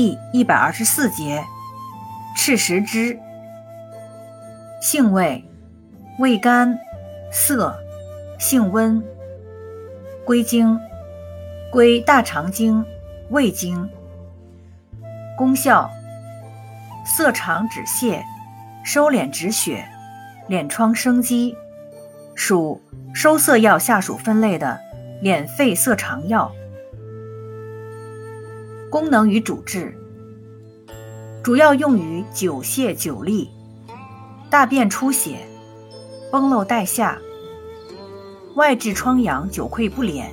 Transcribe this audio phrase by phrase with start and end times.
[0.00, 1.44] 第一百二十四节，
[2.36, 3.18] 赤石脂，
[4.80, 5.44] 性味，
[6.20, 6.78] 味甘，
[7.32, 7.76] 涩，
[8.38, 9.02] 性温，
[10.24, 10.78] 归经，
[11.72, 12.86] 归大肠经、
[13.30, 13.90] 胃经。
[15.36, 15.90] 功效，
[17.04, 18.22] 涩肠止泻，
[18.84, 19.84] 收敛止血，
[20.48, 21.56] 敛疮生肌，
[22.36, 22.80] 属
[23.12, 24.78] 收涩药下属分类的
[25.20, 26.52] 敛肺涩肠药。
[28.90, 29.94] 功能与主治，
[31.42, 33.46] 主要用于久泻久痢、
[34.48, 35.46] 大便出血、
[36.32, 37.18] 崩漏带下、
[38.54, 40.24] 外痔疮疡久溃不敛、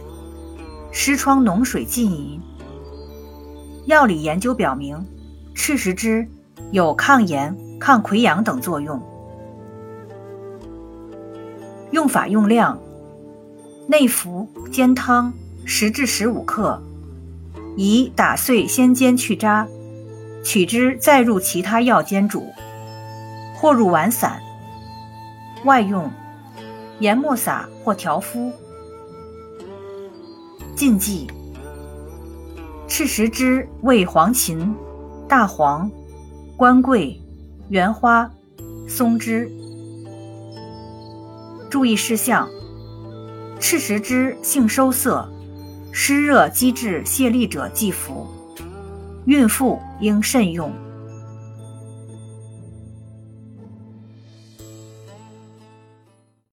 [0.89, 2.41] 湿疮脓水浸淫。
[3.87, 5.05] 药理研究表明，
[5.53, 6.25] 赤石脂
[6.71, 9.01] 有抗炎、抗溃疡等作用。
[11.91, 12.79] 用法用量：
[13.87, 15.33] 内服煎汤
[15.65, 16.81] 十至十五克。
[17.75, 19.67] 宜打碎先煎去渣，
[20.43, 22.53] 取之再入其他药煎煮，
[23.55, 24.39] 或入丸散。
[25.65, 26.09] 外用
[26.99, 28.53] 研末撒或调敷。
[30.75, 31.27] 禁忌：
[32.87, 34.73] 赤石脂味黄芩、
[35.27, 35.91] 大黄、
[36.55, 37.19] 官桂、
[37.69, 38.31] 原花、
[38.87, 39.51] 松枝。
[41.69, 42.47] 注意事项：
[43.59, 45.29] 赤石脂性收涩。
[45.97, 48.27] 湿热积滞泄痢者忌服，
[49.27, 50.69] 孕妇应慎用。